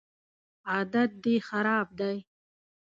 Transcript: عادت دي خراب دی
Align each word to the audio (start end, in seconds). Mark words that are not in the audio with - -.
عادت 0.71 1.11
دي 1.23 1.35
خراب 1.47 1.87
دی 1.99 2.15